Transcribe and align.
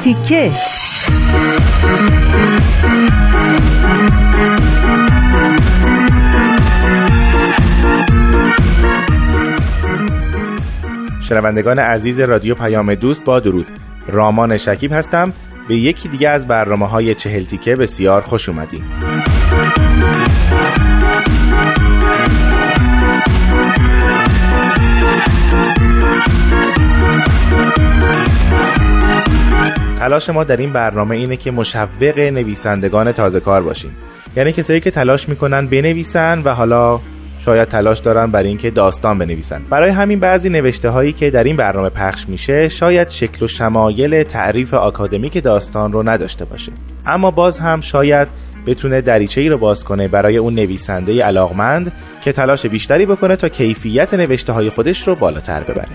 چلتیکه 0.00 0.50
شنوندگان 11.20 11.78
عزیز 11.78 12.20
رادیو 12.20 12.54
پیام 12.54 12.94
دوست 12.94 13.24
با 13.24 13.40
درود. 13.40 13.66
رامان 14.08 14.56
شکیب 14.56 14.92
هستم. 14.92 15.32
به 15.68 15.76
یکی 15.76 16.08
دیگه 16.08 16.28
از 16.28 16.48
برنامه 16.48 16.88
های 16.88 17.14
چهل 17.14 17.44
تیکه 17.44 17.76
بسیار 17.76 18.22
خوش 18.22 18.48
اومدیم 18.48 18.84
تلاش 30.00 30.30
ما 30.30 30.44
در 30.44 30.56
این 30.56 30.72
برنامه 30.72 31.16
اینه 31.16 31.36
که 31.36 31.50
مشوق 31.50 32.18
نویسندگان 32.18 33.12
تازه 33.12 33.40
کار 33.40 33.62
باشیم. 33.62 33.96
یعنی 34.36 34.52
کسایی 34.52 34.80
که 34.80 34.90
تلاش 34.90 35.28
می‌کنن 35.28 35.66
بنویسن 35.66 36.42
و 36.44 36.54
حالا 36.54 37.00
شاید 37.38 37.68
تلاش 37.68 37.98
دارن 37.98 38.30
برای 38.30 38.48
اینکه 38.48 38.70
داستان 38.70 39.18
بنویسن. 39.18 39.62
برای 39.70 39.90
همین 39.90 40.20
بعضی 40.20 40.48
نوشته 40.48 40.90
هایی 40.90 41.12
که 41.12 41.30
در 41.30 41.44
این 41.44 41.56
برنامه 41.56 41.88
پخش 41.88 42.28
میشه 42.28 42.68
شاید 42.68 43.08
شکل 43.08 43.44
و 43.44 43.48
شمایل 43.48 44.22
تعریف 44.22 44.74
آکادمیک 44.74 45.42
داستان 45.42 45.92
رو 45.92 46.08
نداشته 46.08 46.44
باشه. 46.44 46.72
اما 47.06 47.30
باز 47.30 47.58
هم 47.58 47.80
شاید 47.80 48.28
بتونه 48.66 49.00
دریچه 49.00 49.40
ای 49.40 49.48
رو 49.48 49.58
باز 49.58 49.84
کنه 49.84 50.08
برای 50.08 50.36
اون 50.36 50.54
نویسنده 50.54 51.24
علاقمند 51.24 51.92
که 52.22 52.32
تلاش 52.32 52.66
بیشتری 52.66 53.06
بکنه 53.06 53.36
تا 53.36 53.48
کیفیت 53.48 54.14
نوشته 54.14 54.52
های 54.52 54.70
خودش 54.70 55.08
رو 55.08 55.14
بالاتر 55.14 55.60
ببره. 55.60 55.88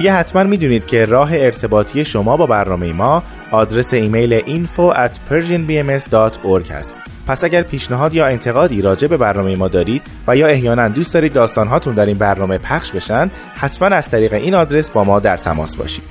دیگه 0.00 0.12
حتما 0.12 0.42
می‌دونید 0.42 0.86
که 0.86 1.04
راه 1.04 1.32
ارتباطی 1.32 2.04
شما 2.04 2.36
با 2.36 2.46
برنامه 2.46 2.92
ما 2.92 3.22
آدرس 3.50 3.94
ایمیل 3.94 4.40
info 4.40 4.94
at 4.94 5.30
persianbms.org 5.30 6.70
هست. 6.70 6.94
پس 7.26 7.44
اگر 7.44 7.62
پیشنهاد 7.62 8.14
یا 8.14 8.26
انتقادی 8.26 8.82
راجع 8.82 9.08
به 9.08 9.16
برنامه 9.16 9.56
ما 9.56 9.68
دارید 9.68 10.02
و 10.26 10.36
یا 10.36 10.46
احیانا 10.46 10.88
دوست 10.88 11.14
دارید 11.14 11.32
داستان 11.32 11.68
هاتون 11.68 11.94
در 11.94 12.06
این 12.06 12.18
برنامه 12.18 12.58
پخش 12.58 12.92
بشن 12.92 13.30
حتما 13.56 13.88
از 13.88 14.08
طریق 14.08 14.32
این 14.32 14.54
آدرس 14.54 14.90
با 14.90 15.04
ما 15.04 15.20
در 15.20 15.36
تماس 15.36 15.76
باشید. 15.76 16.04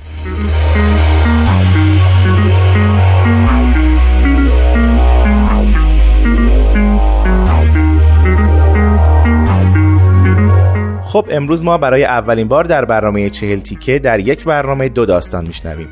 خب 11.10 11.26
امروز 11.30 11.64
ما 11.64 11.78
برای 11.78 12.04
اولین 12.04 12.48
بار 12.48 12.64
در 12.64 12.84
برنامه 12.84 13.30
چهل 13.30 13.60
تیکه 13.60 13.98
در 13.98 14.20
یک 14.20 14.44
برنامه 14.44 14.88
دو 14.88 15.06
داستان 15.06 15.46
میشنویم. 15.46 15.88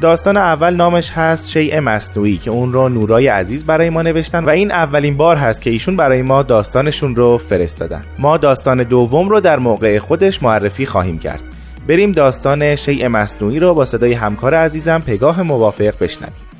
داستان 0.00 0.36
اول 0.36 0.74
نامش 0.74 1.10
هست 1.10 1.50
شیء 1.50 1.80
مصنوعی 1.80 2.36
که 2.36 2.50
اون 2.50 2.72
رو 2.72 2.88
نورای 2.88 3.28
عزیز 3.28 3.66
برای 3.66 3.90
ما 3.90 4.02
نوشتن 4.02 4.44
و 4.44 4.48
این 4.48 4.72
اولین 4.72 5.16
بار 5.16 5.36
هست 5.36 5.62
که 5.62 5.70
ایشون 5.70 5.96
برای 5.96 6.22
ما 6.22 6.42
داستانشون 6.42 7.16
رو 7.16 7.38
فرستادن. 7.38 8.02
ما 8.18 8.36
داستان 8.36 8.82
دوم 8.82 9.28
رو 9.28 9.40
در 9.40 9.58
موقع 9.58 9.98
خودش 9.98 10.42
معرفی 10.42 10.86
خواهیم 10.86 11.18
کرد. 11.18 11.42
بریم 11.88 12.12
داستان 12.12 12.76
شیء 12.76 13.08
مصنوعی 13.08 13.58
رو 13.58 13.74
با 13.74 13.84
صدای 13.84 14.12
همکار 14.12 14.54
عزیزم 14.54 15.02
پگاه 15.06 15.42
موافق 15.42 15.94
بشنویم. 16.00 16.55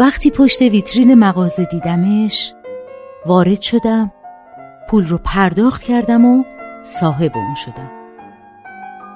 وقتی 0.00 0.30
پشت 0.30 0.62
ویترین 0.62 1.14
مغازه 1.14 1.64
دیدمش 1.64 2.54
وارد 3.26 3.60
شدم 3.60 4.12
پول 4.88 5.06
رو 5.06 5.18
پرداخت 5.24 5.82
کردم 5.82 6.24
و 6.24 6.44
صاحب 6.82 7.32
اون 7.34 7.54
شدم. 7.54 7.90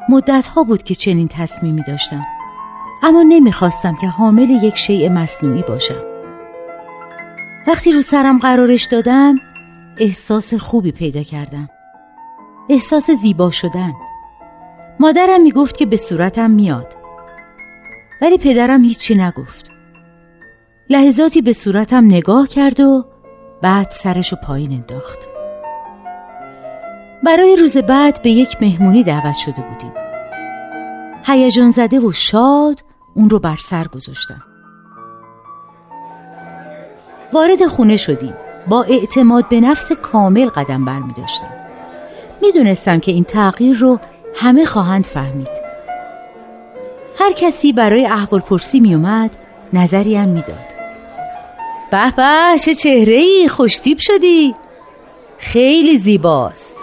مدت 0.09 0.47
ها 0.47 0.63
بود 0.63 0.83
که 0.83 0.95
چنین 0.95 1.29
تصمیمی 1.29 1.83
داشتم 1.83 2.25
اما 3.03 3.23
نمی‌خواستم 3.23 3.95
که 4.01 4.07
حامل 4.07 4.51
یک 4.51 4.77
شیء 4.77 5.09
مصنوعی 5.09 5.63
باشم. 5.63 6.03
وقتی 7.67 7.93
رو 7.93 8.03
سرم 8.03 8.39
قرارش 8.39 8.85
دادم 8.85 9.37
احساس 9.99 10.55
خوبی 10.55 10.93
پیدا 10.93 11.23
کردم. 11.23 11.69
احساس 12.69 13.11
زیبا 13.11 13.51
شدن. 13.51 13.93
مادرم 15.01 15.43
می‌گفت 15.43 15.77
که 15.77 15.87
به 15.87 15.97
صورتم 15.97 16.51
میاد 16.51 16.97
ولی 18.23 18.39
پدرم 18.39 18.85
هیچی 18.85 19.15
نگفت. 19.15 19.74
لحظاتی 20.91 21.43
به 21.43 21.53
صورتم 21.53 22.05
نگاه 22.05 22.49
کرد 22.49 22.81
و 22.81 23.05
بعد 23.63 23.91
سرشو 23.91 24.37
پایین 24.37 24.73
انداخت. 24.73 25.19
برای 27.25 27.57
روز 27.57 27.77
بعد 27.77 28.23
به 28.23 28.31
یک 28.31 28.57
مهمونی 28.61 29.03
دعوت 29.03 29.35
شده 29.35 29.63
بودیم. 29.63 29.93
هیجان 31.27 31.71
زده 31.71 32.01
و 32.01 32.13
شاد 32.13 32.81
اون 33.15 33.31
رو 33.31 33.39
بر 33.39 33.57
سر 33.57 33.87
گذاشتم. 33.87 34.43
وارد 37.33 37.67
خونه 37.67 37.97
شدیم. 37.97 38.35
با 38.69 38.83
اعتماد 38.83 39.49
به 39.49 39.61
نفس 39.61 39.93
کامل 39.93 40.49
قدم 40.49 40.85
بر 40.85 40.99
می 40.99 41.13
داشتم. 41.13 41.51
می 42.43 42.53
دونستم 42.53 43.01
که 43.01 43.13
این 43.13 43.25
تغییر 43.25 43.77
رو 43.77 44.01
همه 44.35 44.65
خواهند 44.65 45.07
فهمید. 45.07 45.65
هر 47.19 47.33
کسی 47.33 47.73
برای 47.73 48.07
احوال 48.07 48.41
پرسی 48.41 48.81
می 48.81 48.95
اومد 48.95 49.37
نظری 49.73 50.17
هم 50.17 50.29
می‌داد. 50.29 50.74
به 51.91 52.13
به 52.17 52.59
چه 52.65 52.75
چهره 52.75 53.15
ای 53.15 53.49
خوشتیب 53.49 53.99
شدی. 53.99 54.55
خیلی 55.39 55.99
زیباست. 55.99 56.77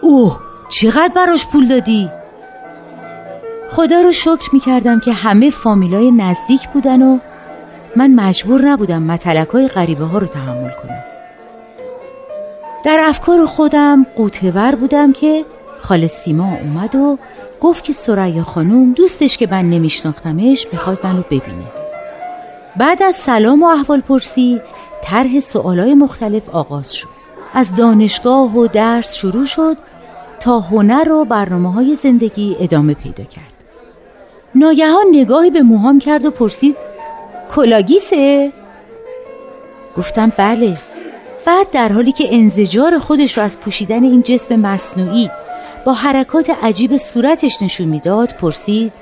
اوه 0.00 0.40
چقدر 0.68 1.12
براش 1.14 1.46
پول 1.46 1.68
دادی؟ 1.68 2.10
خدا 3.70 4.00
رو 4.00 4.12
شکر 4.12 4.48
می 4.52 4.60
کردم 4.60 5.00
که 5.00 5.12
همه 5.12 5.50
فامیلای 5.50 6.10
نزدیک 6.10 6.68
بودن 6.68 7.02
و 7.02 7.18
من 7.96 8.14
مجبور 8.14 8.62
نبودم 8.62 9.02
متلک 9.02 9.48
های 9.48 9.68
غریبه 9.68 10.04
ها 10.04 10.18
رو 10.18 10.26
تحمل 10.26 10.70
کنم. 10.70 11.04
در 12.84 13.00
افکار 13.04 13.46
خودم 13.46 14.06
قوتور 14.16 14.74
بودم 14.74 15.12
که 15.12 15.44
خاله 15.80 16.06
سیما 16.06 16.56
اومد 16.62 16.94
و 16.94 17.18
گفت 17.60 17.84
که 17.84 17.92
سریا 17.92 18.42
خانوم 18.42 18.92
دوستش 18.92 19.36
که 19.36 19.48
من 19.50 19.70
نمیشناختمش 19.70 20.66
می‌خواد 20.72 21.06
منو 21.06 21.22
ببینه. 21.22 21.83
بعد 22.76 23.02
از 23.02 23.14
سلام 23.14 23.62
و 23.62 23.66
احوال 23.66 24.00
پرسی 24.00 24.60
طرح 25.02 25.40
سوالای 25.40 25.94
مختلف 25.94 26.48
آغاز 26.48 26.94
شد. 26.94 27.08
از 27.54 27.74
دانشگاه 27.74 28.56
و 28.56 28.66
درس 28.66 29.14
شروع 29.14 29.46
شد 29.46 29.76
تا 30.40 30.60
هنر 30.60 31.12
و 31.12 31.24
برنامه 31.24 31.72
های 31.72 31.94
زندگی 31.94 32.56
ادامه 32.60 32.94
پیدا 32.94 33.24
کرد. 33.24 33.54
ناگهان 34.54 35.06
نگاهی 35.12 35.50
به 35.50 35.62
موهام 35.62 35.98
کرد 35.98 36.24
و 36.24 36.30
پرسید 36.30 36.76
کلاگیسه؟ 37.50 38.52
گفتم 39.96 40.32
بله. 40.36 40.78
بعد 41.46 41.70
در 41.70 41.88
حالی 41.92 42.12
که 42.12 42.34
انزجار 42.34 42.98
خودش 42.98 43.38
رو 43.38 43.44
از 43.44 43.60
پوشیدن 43.60 44.02
این 44.02 44.22
جسم 44.22 44.56
مصنوعی 44.56 45.30
با 45.84 45.92
حرکات 45.92 46.50
عجیب 46.62 46.96
صورتش 46.96 47.62
نشون 47.62 47.88
می‌داد 47.88 48.32
پرسید 48.32 48.92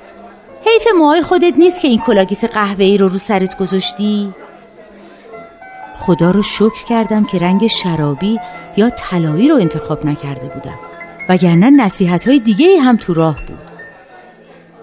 حیف 0.65 0.87
موهای 0.97 1.21
خودت 1.21 1.53
نیست 1.57 1.81
که 1.81 1.87
این 1.87 1.99
کلاگیس 1.99 2.45
قهوه‌ای 2.45 2.97
رو 2.97 3.07
رو 3.07 3.17
سرت 3.17 3.57
گذاشتی؟ 3.57 4.33
خدا 5.99 6.31
رو 6.31 6.41
شکر 6.41 6.85
کردم 6.89 7.25
که 7.25 7.37
رنگ 7.39 7.67
شرابی 7.67 8.39
یا 8.77 8.89
طلایی 8.89 9.49
رو 9.49 9.55
انتخاب 9.55 10.05
نکرده 10.05 10.47
بودم 10.47 10.79
وگرنه 11.29 11.69
نصیحت 11.69 12.27
های 12.27 12.39
دیگه 12.39 12.79
هم 12.81 12.97
تو 12.97 13.13
راه 13.13 13.35
بود 13.47 13.59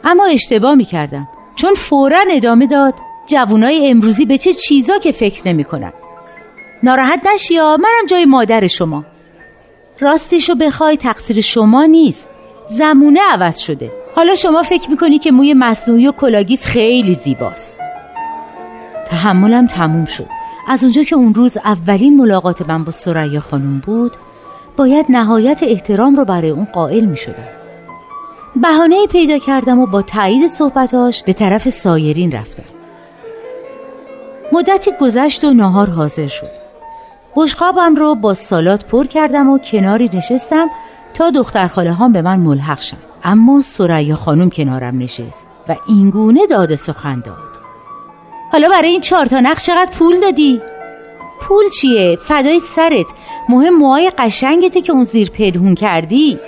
اما 0.05 0.27
اشتباه 0.27 0.75
می 0.75 0.85
کردم 0.85 1.29
چون 1.56 1.75
فورا 1.75 2.25
ادامه 2.31 2.67
داد 2.67 2.94
جوونای 3.27 3.91
امروزی 3.91 4.25
به 4.25 4.38
چه 4.38 4.53
چیزا 4.53 4.99
که 4.99 5.12
فکر 5.12 5.49
نمی 5.49 5.65
کنن. 5.65 5.93
ناراحت 6.82 7.27
نشیا 7.35 7.77
منم 7.77 8.06
جای 8.06 8.25
مادر 8.25 8.67
شما 8.67 9.05
راستشو 10.00 10.55
بخوای 10.55 10.97
تقصیر 10.97 11.41
شما 11.41 11.85
نیست 11.85 12.29
زمونه 12.69 13.21
عوض 13.31 13.59
شده 13.59 13.93
حالا 14.16 14.34
شما 14.34 14.62
فکر 14.62 14.90
می‌کنی 14.90 15.18
که 15.18 15.30
موی 15.30 15.54
مصنوعی 15.54 16.06
و 16.06 16.12
کلاگیس 16.12 16.64
خیلی 16.64 17.14
زیباست. 17.24 17.80
تحملم 19.06 19.66
تموم 19.66 20.04
شد. 20.04 20.26
از 20.68 20.82
اونجا 20.82 21.02
که 21.02 21.16
اون 21.16 21.34
روز 21.34 21.56
اولین 21.56 22.16
ملاقات 22.16 22.68
من 22.68 22.84
با 22.84 22.92
سریا 22.92 23.40
خانم 23.40 23.78
بود 23.78 24.16
باید 24.76 25.06
نهایت 25.08 25.62
احترام 25.62 26.16
رو 26.16 26.24
برای 26.24 26.50
اون 26.50 26.64
قائل 26.64 27.04
می 27.04 27.16
شدم 27.16 27.48
بهانه 28.56 29.06
پیدا 29.06 29.38
کردم 29.38 29.78
و 29.78 29.86
با 29.86 30.02
تایید 30.02 30.50
صحبتاش 30.50 31.22
به 31.22 31.32
طرف 31.32 31.68
سایرین 31.68 32.32
رفتم. 32.32 32.62
مدتی 34.52 34.90
گذشت 35.00 35.44
و 35.44 35.50
ناهار 35.50 35.90
حاضر 35.90 36.26
شد. 36.26 36.50
بشقابم 37.36 37.96
رو 37.96 38.14
با 38.14 38.34
سالات 38.34 38.84
پر 38.84 39.06
کردم 39.06 39.50
و 39.50 39.58
کناری 39.58 40.10
نشستم 40.12 40.68
تا 41.14 41.30
دختر 41.30 41.66
خاله 41.66 41.92
هم 41.92 42.12
به 42.12 42.22
من 42.22 42.40
ملحق 42.40 42.80
شد 42.80 43.09
اما 43.25 43.61
سریا 43.61 44.17
خانم 44.17 44.50
کنارم 44.50 44.99
نشست 44.99 45.46
و 45.69 45.76
اینگونه 45.88 46.46
داد 46.46 46.75
سخن 46.75 47.20
داد. 47.20 47.61
حالا 48.52 48.69
برای 48.69 48.90
این 48.90 49.00
چهار 49.00 49.26
تا 49.26 49.40
نقش 49.40 49.67
چقدر 49.67 49.90
پول 49.99 50.20
دادی؟ 50.20 50.62
پول 51.40 51.64
چیه؟ 51.81 52.17
فدای 52.17 52.61
سرت. 52.61 53.06
مهم 53.49 53.75
موهای 53.75 54.12
قشنگته 54.19 54.81
که 54.81 54.93
اون 54.93 55.05
زیر 55.05 55.31
پدهون 55.31 55.75
کردی. 55.75 56.38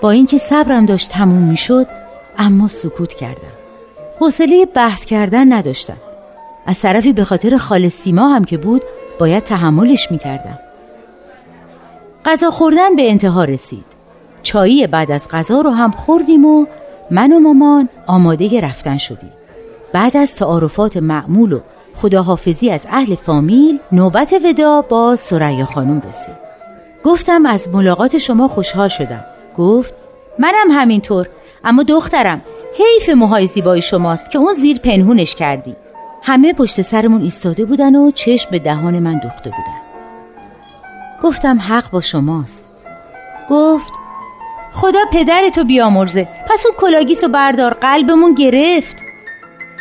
با 0.00 0.10
اینکه 0.10 0.38
صبرم 0.38 0.86
داشت 0.86 1.10
تموم 1.10 1.42
می‌شد 1.42 1.86
اما 2.38 2.68
سکوت 2.68 3.14
کردم. 3.14 3.54
حوصله 4.20 4.66
بحث 4.66 5.04
کردن 5.04 5.52
نداشتم. 5.52 5.96
از 6.66 6.80
طرفی 6.80 7.12
به 7.12 7.24
خاطر 7.24 7.56
خال 7.56 7.88
سیما 7.88 8.28
هم 8.28 8.44
که 8.44 8.58
بود 8.58 8.82
باید 9.18 9.42
تحملش 9.42 10.10
می‌کردم. 10.10 10.58
غذا 12.24 12.50
خوردن 12.50 12.96
به 12.96 13.10
انتها 13.10 13.44
رسید. 13.44 13.93
چایی 14.44 14.86
بعد 14.86 15.10
از 15.10 15.28
غذا 15.28 15.60
رو 15.60 15.70
هم 15.70 15.90
خوردیم 15.90 16.44
و 16.44 16.66
من 17.10 17.32
و 17.32 17.40
مامان 17.40 17.88
آماده 18.06 18.60
رفتن 18.60 18.96
شدیم. 18.96 19.32
بعد 19.92 20.16
از 20.16 20.34
تعارفات 20.34 20.96
معمول 20.96 21.52
و 21.52 21.60
خداحافظی 21.94 22.70
از 22.70 22.86
اهل 22.90 23.14
فامیل 23.14 23.78
نوبت 23.92 24.34
ودا 24.44 24.82
با 24.82 25.16
سریا 25.16 25.64
خانم 25.64 26.02
رسید. 26.08 26.44
گفتم 27.04 27.46
از 27.46 27.68
ملاقات 27.68 28.18
شما 28.18 28.48
خوشحال 28.48 28.88
شدم. 28.88 29.24
گفت 29.56 29.94
منم 30.38 30.70
همینطور 30.70 31.28
اما 31.64 31.82
دخترم 31.82 32.42
حیف 32.78 33.08
موهای 33.08 33.46
زیبای 33.46 33.82
شماست 33.82 34.30
که 34.30 34.38
اون 34.38 34.54
زیر 34.54 34.78
پنهونش 34.78 35.34
کردی 35.34 35.76
همه 36.22 36.52
پشت 36.52 36.80
سرمون 36.80 37.22
ایستاده 37.22 37.64
بودن 37.64 37.94
و 37.94 38.10
چشم 38.10 38.50
به 38.50 38.58
دهان 38.58 38.98
من 38.98 39.18
دوخته 39.18 39.50
بودن. 39.50 39.80
گفتم 41.22 41.58
حق 41.58 41.90
با 41.90 42.00
شماست. 42.00 42.64
گفت 43.50 43.92
خدا 44.74 44.98
پدرتو 45.12 45.64
بیامرزه. 45.64 46.28
پس 46.50 46.66
اون 46.66 46.74
کلاگیس 46.78 47.24
و 47.24 47.28
بردار 47.28 47.74
قلبمون 47.74 48.34
گرفت. 48.34 48.96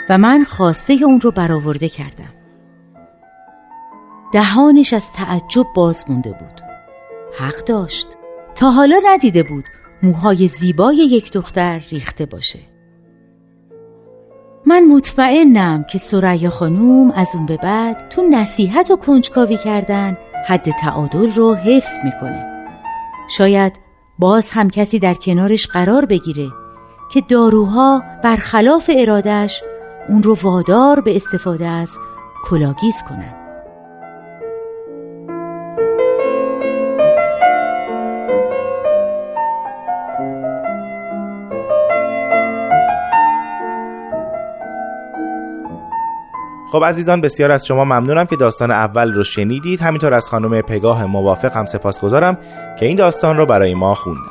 و 0.09 0.17
من 0.17 0.43
خواسته 0.43 0.93
اون 0.93 1.21
رو 1.21 1.31
برآورده 1.31 1.89
کردم. 1.89 2.31
دهانش 4.33 4.93
از 4.93 5.11
تعجب 5.11 5.65
باز 5.75 6.05
مونده 6.09 6.29
بود. 6.29 6.61
حق 7.39 7.63
داشت. 7.63 8.07
تا 8.55 8.71
حالا 8.71 8.95
ندیده 9.05 9.43
بود 9.43 9.65
موهای 10.03 10.47
زیبای 10.47 10.95
یک 10.95 11.31
دختر 11.31 11.83
ریخته 11.91 12.25
باشه. 12.25 12.59
من 14.65 14.83
مطمئنم 14.83 15.83
که 15.83 15.97
سریا 15.97 16.49
خانوم 16.49 17.11
از 17.11 17.35
اون 17.35 17.45
به 17.45 17.57
بعد 17.57 18.09
تو 18.09 18.21
نصیحت 18.31 18.91
و 18.91 18.95
کنجکاوی 18.95 19.57
کردن 19.57 20.17
حد 20.47 20.69
تعادل 20.71 21.33
رو 21.33 21.55
حفظ 21.55 21.91
می‌کنه. 22.03 22.45
شاید 23.29 23.82
باز 24.19 24.49
هم 24.49 24.69
کسی 24.69 24.99
در 24.99 25.13
کنارش 25.13 25.67
قرار 25.67 26.05
بگیره 26.05 26.51
که 27.13 27.21
داروها 27.21 28.03
برخلاف 28.23 28.89
ارادش 28.93 29.63
اون 30.09 30.23
رو 30.23 30.37
وادار 30.41 31.01
به 31.01 31.15
استفاده 31.15 31.67
از 31.67 31.91
کلاگیز 32.43 32.95
کنن 33.09 33.42
خب 46.73 46.85
عزیزان 46.85 47.21
بسیار 47.21 47.51
از 47.51 47.65
شما 47.65 47.85
ممنونم 47.85 48.25
که 48.25 48.35
داستان 48.35 48.71
اول 48.71 49.13
رو 49.13 49.23
شنیدید. 49.23 49.81
همینطور 49.81 50.13
از 50.13 50.29
خانم 50.29 50.61
پگاه 50.61 51.05
موافق 51.05 51.57
هم 51.57 51.65
سپاسگزارم 51.65 52.37
که 52.79 52.85
این 52.85 52.95
داستان 52.95 53.37
رو 53.37 53.45
برای 53.45 53.73
ما 53.73 53.95
خوندن. 53.95 54.21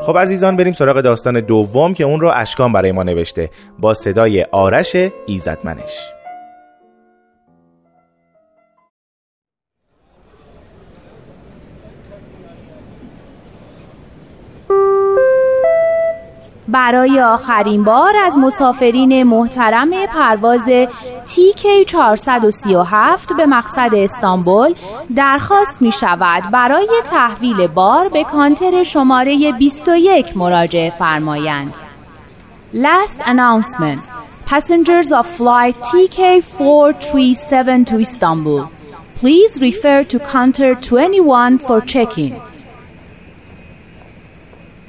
خب 0.00 0.18
عزیزان 0.18 0.56
بریم 0.56 0.72
سراغ 0.72 1.00
داستان 1.00 1.40
دوم 1.40 1.94
که 1.94 2.04
اون 2.04 2.20
رو 2.20 2.32
اشکان 2.34 2.72
برای 2.72 2.92
ما 2.92 3.02
نوشته. 3.02 3.50
با 3.78 3.94
صدای 3.94 4.42
آرش 4.42 4.96
ایزدمنش. 5.26 6.13
برای 16.74 17.20
آخرین 17.20 17.84
بار 17.84 18.16
از 18.16 18.38
مسافرین 18.38 19.22
محترم 19.22 20.06
پرواز 20.06 20.68
TK 21.26 21.84
437 21.86 23.36
به 23.36 23.46
مقصد 23.46 23.90
استانبول 23.94 24.74
درخواست 25.16 25.82
می 25.82 25.92
شود 25.92 26.50
برای 26.50 26.88
تحویل 27.10 27.66
بار 27.66 28.08
به 28.08 28.24
کانتر 28.24 28.82
شماره 28.82 29.52
21 29.52 30.36
مراجعه 30.36 30.90
فرمایند. 30.90 31.74
Last 32.74 33.20
announcement 33.20 34.00
Passengers 34.46 35.10
of 35.12 35.26
flight 35.38 35.76
TK437 35.90 37.86
to 37.90 37.96
Istanbul 38.06 38.62
Please 39.20 39.52
refer 39.60 40.02
to 40.04 40.18
counter 40.18 40.74
21 40.74 41.58
for 41.58 41.80
check-in. 41.80 42.53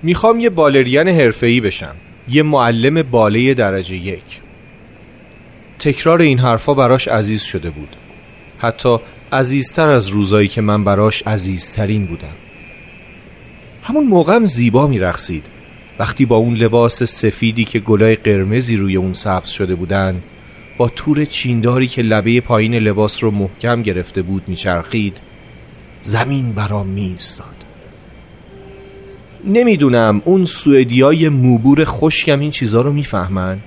می‌خوام 0.05 0.39
یه 0.39 0.49
بالرین 0.49 1.07
حرفه‌ای 1.07 1.61
بشم. 1.61 1.95
یه 2.29 2.43
معلم 2.43 3.01
باله 3.01 3.53
درجه 3.53 3.95
یک. 3.95 4.41
تکرار 5.79 6.21
این 6.21 6.39
حرفا 6.39 6.73
براش 6.73 7.07
عزیز 7.07 7.41
شده 7.41 7.69
بود. 7.69 7.95
حتی 8.57 8.97
عزیزتر 9.33 9.87
از 9.87 10.07
روزایی 10.07 10.47
که 10.47 10.61
من 10.61 10.83
براش 10.83 11.23
عزیزترین 11.27 12.05
بودم. 12.05 12.35
همون 13.83 14.07
موقعم 14.07 14.45
زیبا 14.45 14.87
میرقصید. 14.87 15.43
وقتی 15.99 16.25
با 16.25 16.35
اون 16.35 16.53
لباس 16.53 17.03
سفیدی 17.03 17.65
که 17.65 17.79
گلای 17.79 18.15
قرمزی 18.15 18.77
روی 18.77 18.95
اون 18.95 19.13
سبز 19.13 19.49
شده 19.49 19.75
بودن 19.75 20.21
با 20.77 20.89
تور 20.89 21.25
چینداری 21.25 21.87
که 21.87 22.01
لبه 22.01 22.41
پایین 22.41 22.75
لباس 22.75 23.23
رو 23.23 23.31
محکم 23.31 23.81
گرفته 23.81 24.21
بود 24.21 24.43
میچرخید 24.47 25.17
زمین 26.01 26.51
برام 26.51 26.87
میستاد 26.87 27.54
نمی‌دونم 29.45 30.21
اون 30.25 30.45
سوئدیای 30.45 31.29
موبور 31.29 31.85
خشکم 31.85 32.39
این 32.39 32.51
چیزا 32.51 32.81
رو 32.81 32.93
می‌فهمن. 32.93 33.59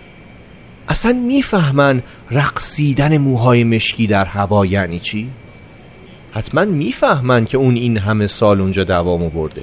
اصلا 0.88 1.12
می‌فهمن 1.12 2.02
رقصیدن 2.30 3.18
موهای 3.18 3.64
مشکی 3.64 4.06
در 4.06 4.24
هوا 4.24 4.66
یعنی 4.66 4.98
چی؟ 4.98 5.28
حتما 6.32 6.64
می‌فهمن 6.64 7.44
که 7.44 7.58
اون 7.58 7.74
این 7.74 7.98
همه 7.98 8.26
سال 8.26 8.60
اونجا 8.60 8.84
دوامو 8.84 9.30
برده 9.30 9.62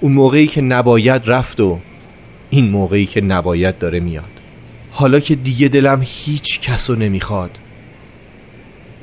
اون 0.00 0.12
موقعی 0.12 0.46
که 0.46 0.60
نباید 0.60 1.22
رفت 1.26 1.60
و 1.60 1.78
این 2.50 2.70
موقعی 2.70 3.06
که 3.06 3.20
نباید 3.20 3.78
داره 3.78 4.00
میاد. 4.00 4.40
حالا 4.90 5.20
که 5.20 5.34
دیگه 5.34 5.68
دلم 5.68 6.00
هیچ 6.04 6.60
کسو 6.60 6.94
نمی‌خواد. 6.94 7.58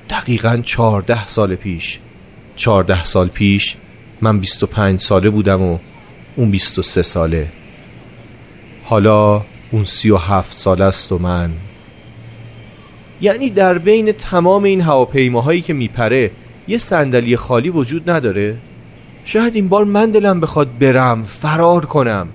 دقیقا 0.10 0.62
چارده 0.66 1.26
سال 1.26 1.56
پیش. 1.56 2.00
چارده 2.56 3.04
سال 3.04 3.28
پیش 3.28 3.76
من 4.22 4.40
25 4.40 5.00
ساله 5.00 5.30
بودم 5.30 5.62
و 5.62 5.78
اون 6.36 6.52
23 6.52 7.02
ساله. 7.02 7.48
حالا 8.84 9.42
اون 9.72 9.86
37 9.86 10.58
ساله 10.58 10.86
است 10.86 11.12
و 11.12 11.18
من. 11.18 11.52
یعنی 13.22 13.50
در 13.50 13.78
بین 13.78 14.12
تمام 14.12 14.64
این 14.64 14.82
هواپیماهایی 14.82 15.62
که 15.62 15.74
میپره 15.74 16.32
یه 16.68 16.78
صندلی 16.78 17.38
خالی 17.38 17.70
وجود 17.70 18.10
نداره؟ 18.10 18.58
شاید 19.26 19.56
این 19.56 19.68
بار 19.68 19.84
من 19.84 20.12
دلم 20.12 20.40
بخواد 20.40 20.78
برم 20.80 21.24
فرار 21.24 21.86
کنم. 21.86 22.28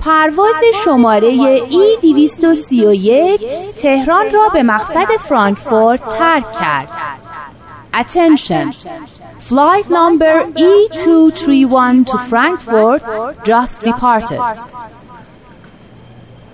پرواز 0.00 0.62
شماره 0.84 1.28
ای 1.28 1.98
231 2.02 3.40
تهران 3.76 4.24
را 4.32 4.48
به 4.52 4.62
مقصد 4.62 5.06
فرانکفورت 5.28 6.08
ترک 6.18 6.52
کرد. 6.60 6.88
Attention! 8.02 8.66
Flight 9.48 9.88
number 9.88 10.34
E231 10.70 12.04
to 12.10 12.18
Frankfurt 12.30 13.02
just 13.44 13.74
departed. 13.84 14.40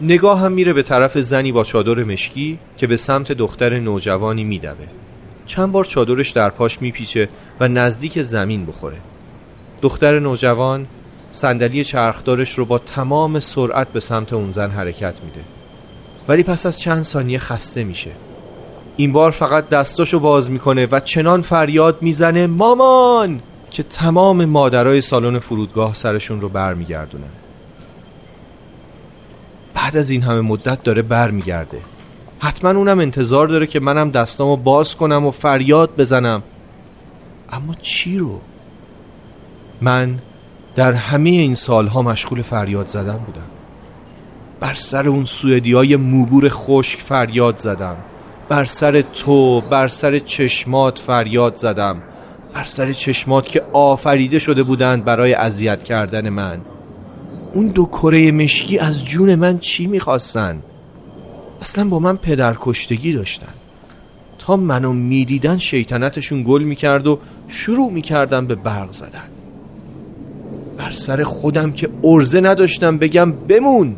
نگاه 0.01 0.41
هم 0.41 0.53
میره 0.53 0.73
به 0.73 0.83
طرف 0.83 1.19
زنی 1.19 1.53
با 1.53 1.65
چادر 1.65 2.05
مشکی 2.05 2.59
که 2.77 2.87
به 2.87 2.97
سمت 2.97 3.33
دختر 3.33 3.79
نوجوانی 3.79 4.45
میدوه 4.45 4.87
چند 5.47 5.73
بار 5.73 5.85
چادرش 5.85 6.31
در 6.31 6.51
پاش 6.51 6.83
میپیچه 6.83 7.29
و 7.61 7.69
نزدیک 7.69 8.23
زمین 8.23 8.67
بخوره 8.67 8.97
دختر 9.83 10.19
نوجوان 10.19 10.87
صندلی 11.33 11.85
چرخدارش 11.85 12.59
رو 12.59 12.65
با 12.65 12.79
تمام 12.79 13.41
سرعت 13.41 13.89
به 13.89 14.01
سمت 14.01 14.33
اون 14.33 14.51
زن 14.51 14.71
حرکت 14.71 15.15
میده 15.25 15.41
ولی 16.29 16.43
پس 16.43 16.67
از 16.67 16.81
چند 16.81 17.03
ثانیه 17.03 17.39
خسته 17.39 17.85
میشه 17.85 18.11
این 18.97 19.13
بار 19.13 19.31
فقط 19.31 19.69
دستاشو 19.69 20.19
باز 20.19 20.51
می‌کنه 20.51 20.89
و 20.91 21.01
چنان 21.01 21.43
فریاد 21.43 22.03
می‌زنه 22.03 22.47
مامان! 22.47 23.41
که 23.71 23.83
تمام 23.83 24.45
مادرای 24.45 25.01
سالن 25.01 25.39
فرودگاه 25.39 25.95
سرشون 25.95 26.41
رو 26.41 26.49
برمیگردونن. 26.49 27.31
بعد 29.75 29.97
از 29.97 30.11
این 30.11 30.23
همه 30.23 30.41
مدت 30.41 30.83
داره 30.83 31.03
برمیگرده. 31.03 31.79
حتما 32.39 32.71
اونم 32.71 32.99
انتظار 32.99 33.49
داره 33.49 33.67
که 33.67 33.81
منم 33.81 34.11
دستامو 34.11 34.57
باز 34.57 34.97
کنم 34.97 35.27
و 35.27 35.31
فریاد 35.31 35.91
بزنم. 35.99 36.43
اما 37.53 37.75
چی 37.83 38.19
رو؟ 38.19 38.41
من 39.81 40.19
در 40.77 40.93
همه 40.93 41.31
این 41.31 41.55
سالها 41.55 42.03
مشغول 42.03 42.43
فریاد 42.43 42.87
زدن 42.87 43.17
بودم. 43.19 43.47
بر 44.61 44.75
سر 44.75 45.09
اون 45.09 45.25
سوئدی 45.25 45.73
های 45.73 45.97
موبور 45.97 46.49
خشک 46.49 46.99
فریاد 46.99 47.59
زدم. 47.59 47.97
بر 48.49 48.65
سر 48.65 49.01
تو 49.01 49.61
بر 49.61 49.89
سر 49.89 50.19
چشمات 50.19 50.99
فریاد 50.99 51.57
زدم. 51.57 52.03
بر 52.55 52.65
سر 52.65 52.93
چشمات 52.93 53.47
که 53.47 53.63
آفریده 53.73 54.39
شده 54.39 54.63
بودند 54.63 55.05
برای 55.05 55.35
اذیت 55.35 55.85
کردن 55.85 56.29
من. 56.29 56.61
اون 57.55 57.69
دو 57.69 57.85
کره 57.85 58.33
مشکی 58.33 58.79
از 58.79 59.05
جون 59.05 59.35
من 59.35 59.59
چی 59.59 59.87
می‌خواستن؟ 59.87 60.63
اصلا 61.61 61.89
با 61.89 61.99
من 61.99 62.17
پدرکشتگی 62.17 63.13
داشتن. 63.13 63.53
تا 64.39 64.57
منو 64.57 64.93
می‌دیدن 64.93 65.59
شیطنتشون 65.59 66.43
گل 66.43 66.63
می‌کرد 66.63 67.07
و 67.07 67.19
شروع 67.49 67.91
می‌کردن 67.93 68.47
به 68.47 68.55
برق 68.55 68.93
زدن. 68.93 69.29
بر 70.79 70.93
سر 70.93 71.25
خودم 71.25 71.73
که 71.73 71.89
ارزه 72.05 72.41
نداشتم 72.41 72.99
بگم 72.99 73.33
بمون. 73.33 73.97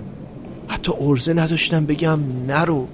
حتی 0.69 0.93
ارزه 1.01 1.35
نداشتم 1.35 1.87
بگم 1.87 2.19
نرو. 2.49 2.87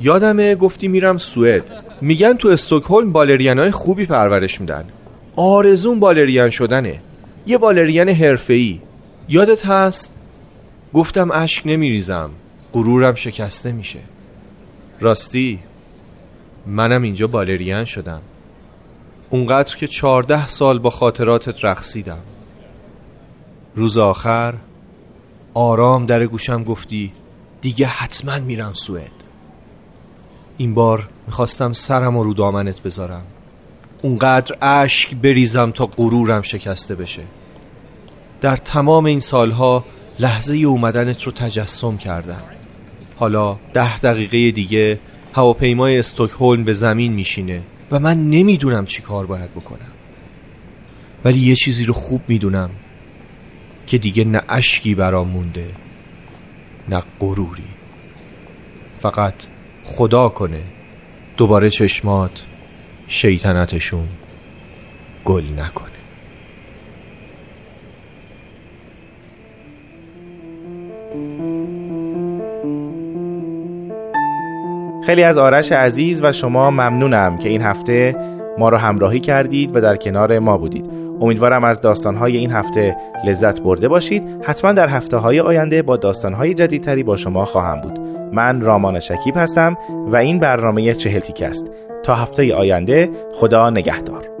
یادمه 0.00 0.54
گفتی 0.54 0.88
میرم 0.88 1.18
سوئد. 1.18 1.64
میگن 2.00 2.34
تو 2.34 2.48
استکهلم 2.48 3.12
بالرینای 3.12 3.70
خوبی 3.70 4.06
پرورش 4.06 4.60
میدن. 4.60 4.84
آرزون 5.36 6.00
بالرین 6.00 6.50
شدنه. 6.50 7.00
یه 7.46 7.58
بالرین 7.58 8.08
حرفه‌ای. 8.08 8.80
یادت 9.28 9.66
هست؟ 9.66 10.14
گفتم 10.94 11.30
اشک 11.30 11.62
نمیریزم. 11.66 12.30
غرورم 12.72 13.14
شکسته 13.14 13.72
میشه. 13.72 13.98
راستی 15.00 15.58
منم 16.66 17.02
اینجا 17.02 17.26
بالرین 17.26 17.84
شدم. 17.84 18.20
اونقدر 19.30 19.76
که 19.76 19.86
چارده 19.86 20.46
سال 20.46 20.78
با 20.78 20.90
خاطراتت 20.90 21.64
رقصیدم. 21.64 22.18
روز 23.74 23.98
آخر 23.98 24.54
آرام 25.54 26.06
در 26.06 26.26
گوشم 26.26 26.64
گفتی 26.64 27.12
دیگه 27.60 27.86
حتما 27.86 28.38
میرم 28.38 28.74
سوئد. 28.74 29.27
این 30.58 30.74
بار 30.74 31.08
می‌خواستم 31.26 31.72
سرم 31.72 32.18
رو 32.18 32.34
دامنت 32.34 32.82
بذارم. 32.82 33.22
اونقدر 34.02 34.56
اشک 34.62 35.14
بریزم 35.14 35.70
تا 35.70 35.86
غرورم 35.86 36.42
شکسته 36.42 36.94
بشه. 36.94 37.22
در 38.40 38.56
تمام 38.56 39.04
این 39.04 39.20
سالها 39.20 39.84
لحظه 40.18 40.56
اومدنت 40.56 41.22
رو 41.22 41.32
تجسم 41.32 41.96
کردم. 41.96 42.42
حالا 43.16 43.56
ده 43.74 43.98
دقیقه 43.98 44.50
دیگه 44.50 44.98
هواپیمای 45.34 45.98
استکهلم 45.98 46.64
به 46.64 46.72
زمین 46.72 47.12
میشینه 47.12 47.62
و 47.90 47.98
من 47.98 48.30
نمی‌دونم 48.30 48.84
چی 48.84 49.02
کار 49.02 49.26
باید 49.26 49.50
بکنم. 49.54 49.92
ولی 51.24 51.38
یه 51.38 51.54
چیزی 51.54 51.84
رو 51.84 51.94
خوب 51.94 52.22
می‌دونم 52.28 52.70
که 53.86 53.98
دیگه 53.98 54.24
نه 54.24 54.42
اشکی 54.48 54.94
برام 54.94 55.28
مونده 55.28 55.66
نه 56.88 57.02
غروری. 57.20 57.68
فقط 59.00 59.34
خدا 59.96 60.28
کنه. 60.28 60.60
دوباره 61.36 61.70
چشمات 61.70 62.44
شیطنتشون 63.08 64.08
گل 65.24 65.44
نکنه. 65.58 65.88
خیلی 75.06 75.22
از 75.22 75.38
آرش 75.38 75.72
عزیز 75.72 76.22
و 76.22 76.32
شما 76.32 76.70
ممنونم 76.70 77.38
که 77.38 77.48
این 77.48 77.62
هفته 77.62 78.16
ما 78.58 78.68
را 78.68 78.78
همراهی 78.78 79.20
کردید 79.20 79.76
و 79.76 79.80
در 79.80 79.96
کنار 79.96 80.38
ما 80.38 80.58
بودید. 80.58 80.90
امیدوارم 81.20 81.64
از 81.64 81.80
داستانهای 81.80 82.36
این 82.36 82.52
هفته 82.52 82.96
لذت 83.26 83.60
برده 83.60 83.88
باشید. 83.88 84.22
حتما 84.42 84.72
در 84.72 84.88
هفته 84.88 85.16
های 85.16 85.40
آینده 85.40 85.82
با 85.82 85.96
داستانهای 85.96 86.54
جدیدتری 86.54 87.02
با 87.02 87.16
شما 87.16 87.44
خواهم 87.44 87.80
بود. 87.80 88.17
من 88.32 88.60
رامان 88.60 89.00
شکیب 89.00 89.36
هستم 89.36 89.76
و 89.90 90.16
این 90.16 90.38
برنامه 90.38 90.94
چهل 90.94 91.20
تیک 91.20 91.42
است. 91.42 91.70
تا 92.02 92.14
هفته 92.14 92.54
آینده 92.54 93.10
خدا 93.34 93.70
نگهدار. 93.70 94.37